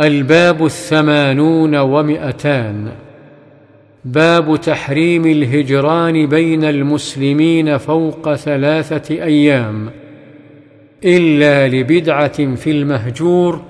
الباب 0.00 0.64
الثمانون 0.64 1.76
ومئتان. 1.76 2.88
باب 4.04 4.56
تحريم 4.56 5.26
الهجران 5.26 6.26
بين 6.26 6.64
المسلمين 6.64 7.78
فوق 7.78 8.34
ثلاثة 8.34 9.14
أيام. 9.14 9.90
إلا 11.04 11.68
لبدعة 11.68 12.54
في 12.54 12.70
المهجور 12.70 13.62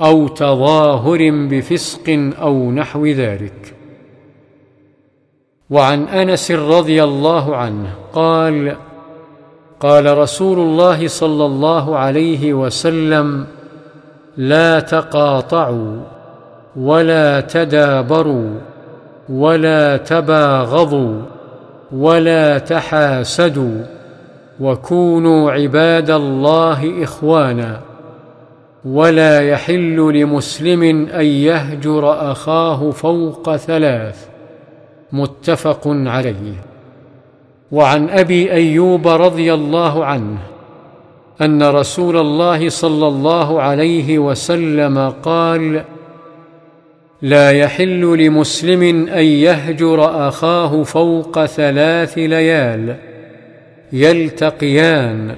أو 0.00 0.28
تظاهر 0.28 1.30
بفسق 1.30 2.32
أو 2.40 2.72
نحو 2.72 3.06
ذلك. 3.06 3.74
وعن 5.70 6.02
أنس 6.02 6.50
رضي 6.50 7.04
الله 7.04 7.56
عنه 7.56 7.94
قال 8.12 8.76
قال 9.80 10.18
رسول 10.18 10.58
الله 10.58 11.08
صلى 11.08 11.46
الله 11.46 11.96
عليه 11.96 12.54
وسلم 12.54 13.46
لا 14.36 14.80
تقاطعوا 14.80 16.00
ولا 16.76 17.40
تدابروا 17.40 18.50
ولا 19.28 19.96
تباغضوا 19.96 21.22
ولا 21.92 22.58
تحاسدوا 22.58 23.82
وكونوا 24.60 25.52
عباد 25.52 26.10
الله 26.10 27.04
إخوانا 27.04 27.80
ولا 28.84 29.40
يحل 29.40 29.96
لمسلم 29.96 30.82
أن 31.08 31.24
يهجر 31.24 32.32
أخاه 32.32 32.90
فوق 32.90 33.56
ثلاث 33.56 34.26
متفق 35.12 35.82
عليه. 35.86 36.54
وعن 37.72 38.08
أبي 38.08 38.52
أيوب 38.52 39.08
رضي 39.08 39.54
الله 39.54 40.04
عنه 40.04 40.38
أن 41.42 41.62
رسول 41.62 42.16
الله 42.16 42.68
صلى 42.68 43.08
الله 43.08 43.62
عليه 43.62 44.18
وسلم 44.18 45.12
قال 45.22 45.84
لا 47.22 47.50
يحل 47.50 48.00
لمسلم 48.00 49.08
أن 49.08 49.24
يهجر 49.24 50.28
أخاه 50.28 50.82
فوق 50.82 51.44
ثلاث 51.44 52.18
ليال 52.18 52.96
يلتقيان 53.92 55.34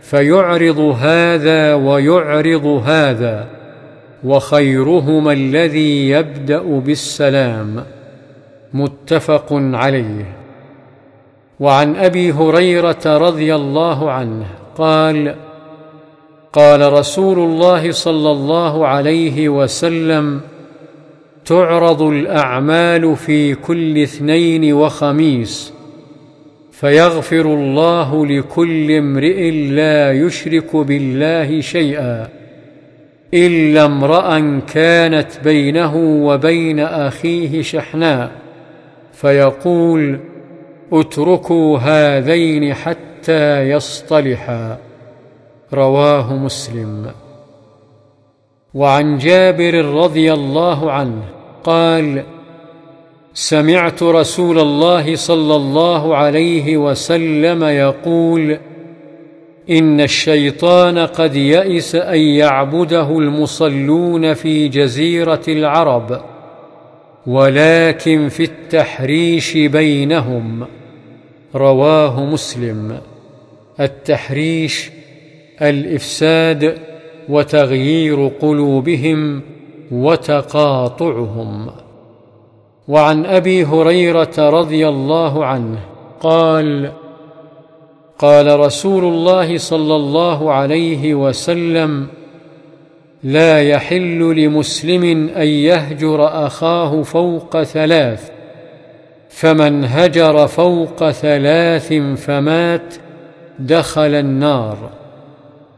فيعرض 0.00 0.78
هذا 0.78 1.74
ويعرض 1.74 2.66
هذا 2.66 3.46
وخيرهما 4.24 5.32
الذي 5.32 6.10
يبدأ 6.10 6.62
بالسلام 6.62 7.84
متفق 8.74 9.46
عليه. 9.52 10.36
وعن 11.60 11.96
أبي 11.96 12.32
هريرة 12.32 13.02
رضي 13.06 13.54
الله 13.54 14.10
عنه 14.10 14.46
قال 14.76 15.34
قال 16.52 16.92
رسول 16.92 17.38
الله 17.38 17.92
صلى 17.92 18.30
الله 18.30 18.86
عليه 18.86 19.48
وسلم 19.48 20.40
تعرض 21.44 22.02
الأعمال 22.02 23.16
في 23.16 23.54
كل 23.54 23.98
اثنين 24.02 24.72
وخميس 24.72 25.72
فيغفر 26.72 27.40
الله 27.40 28.26
لكل 28.26 28.90
امرئ 28.90 29.50
لا 29.50 30.12
يشرك 30.12 30.76
بالله 30.76 31.60
شيئا 31.60 32.28
إلا 33.34 33.84
امرأ 33.84 34.60
كانت 34.74 35.28
بينه 35.44 35.96
وبين 35.96 36.80
أخيه 36.80 37.62
شحناء 37.62 38.30
فيقول 39.12 40.18
اتركوا 40.92 41.78
هذين 41.78 42.74
حتى 42.74 43.15
يصطلحا 43.62 44.78
رواه 45.72 46.34
مسلم. 46.34 47.10
وعن 48.74 49.18
جابر 49.18 49.84
رضي 49.84 50.32
الله 50.32 50.92
عنه 50.92 51.22
قال 51.64 52.22
سمعت 53.34 54.02
رسول 54.02 54.58
الله 54.58 55.16
صلى 55.16 55.56
الله 55.56 56.16
عليه 56.16 56.76
وسلم 56.76 57.64
يقول 57.64 58.58
إن 59.70 60.00
الشيطان 60.00 60.98
قد 60.98 61.36
يئس 61.36 61.94
أن 61.94 62.18
يعبده 62.18 63.18
المصلون 63.18 64.34
في 64.34 64.68
جزيرة 64.68 65.42
العرب 65.48 66.20
ولكن 67.26 68.28
في 68.28 68.44
التحريش 68.44 69.56
بينهم. 69.56 70.66
رواه 71.54 72.24
مسلم. 72.24 73.00
التحريش 73.80 74.90
الإفساد 75.62 76.78
وتغيير 77.28 78.30
قلوبهم 78.40 79.42
وتقاطعهم. 79.92 81.70
وعن 82.88 83.26
أبي 83.26 83.64
هريرة 83.64 84.34
رضي 84.38 84.88
الله 84.88 85.44
عنه 85.44 85.78
قال 86.20 86.92
قال 88.18 88.60
رسول 88.60 89.04
الله 89.04 89.58
صلى 89.58 89.96
الله 89.96 90.52
عليه 90.52 91.14
وسلم 91.14 92.06
لا 93.22 93.62
يحل 93.62 94.18
لمسلم 94.18 95.28
أن 95.28 95.46
يهجر 95.46 96.46
أخاه 96.46 97.02
فوق 97.02 97.62
ثلاث 97.62 98.30
فمن 99.28 99.84
هجر 99.84 100.46
فوق 100.46 101.10
ثلاث 101.10 101.92
فمات 102.16 102.94
دخل 103.58 104.14
النار. 104.14 104.90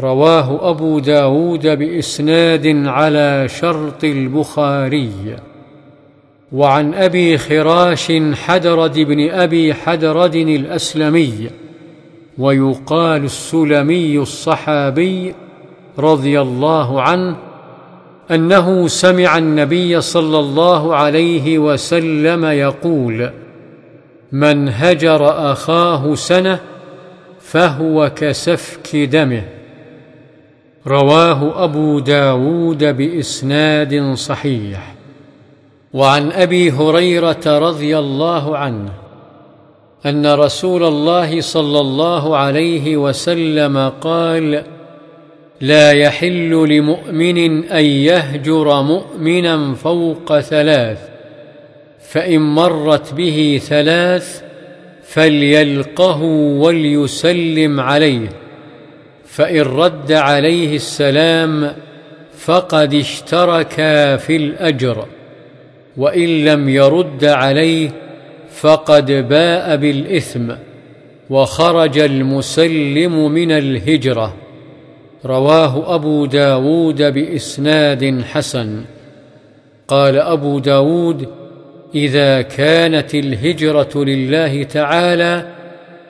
رواه 0.00 0.70
أبو 0.70 0.98
داود 0.98 1.66
بإسناد 1.66 2.86
على 2.86 3.48
شرط 3.48 4.04
البخاري. 4.04 5.36
وعن 6.52 6.94
أبي 6.94 7.38
خراش 7.38 8.12
حدرد 8.32 8.98
بن 8.98 9.30
أبي 9.30 9.74
حدرد 9.74 10.34
الأسلمي. 10.34 11.50
ويقال 12.38 13.24
السلمي 13.24 14.18
الصحابي 14.18 15.34
رضي 15.98 16.40
الله 16.40 17.02
عنه 17.02 17.36
أنه 18.30 18.88
سمع 18.88 19.38
النبي 19.38 20.00
صلى 20.00 20.38
الله 20.38 20.96
عليه 20.96 21.58
وسلم 21.58 22.44
يقول 22.44 23.30
من 24.32 24.68
هجر 24.68 25.52
أخاه 25.52 26.14
سنة 26.14 26.60
فهو 27.52 28.12
كسفك 28.16 28.96
دمه. 28.96 29.42
رواه 30.86 31.64
أبو 31.64 31.98
داود 31.98 32.84
بإسناد 32.84 34.14
صحيح. 34.14 34.94
وعن 35.92 36.32
أبي 36.32 36.70
هريرة 36.70 37.40
رضي 37.46 37.98
الله 37.98 38.56
عنه 38.56 38.92
أن 40.06 40.34
رسول 40.34 40.84
الله 40.84 41.40
صلى 41.40 41.80
الله 41.80 42.36
عليه 42.36 42.96
وسلم 42.96 43.92
قال 44.00 44.64
لا 45.60 45.92
يحل 45.92 46.50
لمؤمن 46.50 47.64
أن 47.64 47.84
يهجر 47.84 48.82
مؤمنا 48.82 49.74
فوق 49.74 50.40
ثلاث 50.40 50.98
فإن 52.00 52.40
مرت 52.40 53.14
به 53.14 53.60
ثلاث 53.64 54.42
فليلقه 55.12 56.22
وليسلم 56.62 57.80
عليه 57.80 58.28
فإن 59.26 59.60
رد 59.60 60.12
عليه 60.12 60.76
السلام 60.76 61.72
فقد 62.38 62.94
اشتركا 62.94 64.16
في 64.16 64.36
الأجر 64.36 65.06
وإن 65.96 66.44
لم 66.44 66.68
يرد 66.68 67.24
عليه 67.24 67.90
فقد 68.50 69.10
باء 69.12 69.76
بالإثم 69.76 70.52
وخرج 71.30 71.98
المسلم 71.98 73.32
من 73.32 73.50
الهجرة. 73.50 74.34
رواه 75.24 75.94
أبو 75.94 76.26
داود 76.26 77.02
بإسناد 77.02 78.22
حسن. 78.22 78.84
قال 79.88 80.18
أبو 80.18 80.58
داود 80.58 81.41
إذا 81.94 82.42
كانت 82.42 83.14
الهجرة 83.14 84.04
لله 84.04 84.62
تعالى 84.62 85.46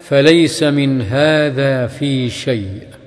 فليس 0.00 0.62
من 0.62 1.02
هذا 1.02 1.86
في 1.86 2.30
شيء. 2.30 2.99